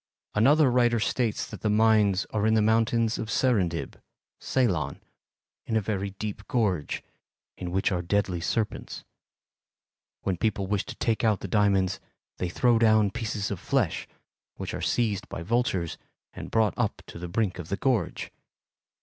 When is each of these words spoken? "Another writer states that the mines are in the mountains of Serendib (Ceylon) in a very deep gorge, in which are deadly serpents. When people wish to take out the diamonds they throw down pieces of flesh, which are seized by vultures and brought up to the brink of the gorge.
"Another 0.33 0.71
writer 0.71 0.99
states 0.99 1.45
that 1.45 1.61
the 1.61 1.69
mines 1.69 2.25
are 2.31 2.47
in 2.47 2.55
the 2.55 2.61
mountains 2.63 3.19
of 3.19 3.29
Serendib 3.29 4.01
(Ceylon) 4.39 4.99
in 5.67 5.77
a 5.77 5.79
very 5.79 6.09
deep 6.17 6.47
gorge, 6.47 7.03
in 7.55 7.69
which 7.69 7.91
are 7.91 8.01
deadly 8.01 8.41
serpents. 8.41 9.03
When 10.21 10.37
people 10.37 10.65
wish 10.65 10.85
to 10.87 10.95
take 10.95 11.23
out 11.23 11.41
the 11.41 11.47
diamonds 11.47 11.99
they 12.39 12.49
throw 12.49 12.79
down 12.79 13.11
pieces 13.11 13.51
of 13.51 13.59
flesh, 13.59 14.07
which 14.55 14.73
are 14.73 14.81
seized 14.81 15.29
by 15.29 15.43
vultures 15.43 15.99
and 16.33 16.49
brought 16.49 16.73
up 16.77 17.03
to 17.05 17.19
the 17.19 17.27
brink 17.29 17.59
of 17.59 17.69
the 17.69 17.77
gorge. 17.77 18.31